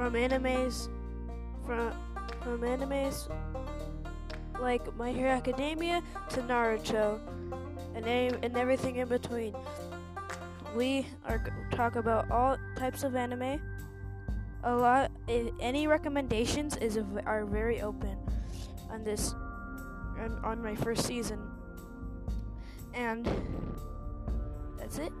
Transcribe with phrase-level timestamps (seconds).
[0.00, 0.88] from animes
[1.66, 1.92] from
[2.40, 3.28] from animes
[4.58, 7.20] like My Hero Academia to Naruto
[7.94, 8.06] and
[8.42, 9.54] and everything in between.
[10.74, 13.60] We are talk about all types of anime.
[14.64, 15.10] A lot
[15.60, 18.16] any recommendations is are very open
[18.88, 19.34] on this
[20.18, 21.40] on, on my first season.
[22.94, 23.28] And
[24.78, 25.12] that's it.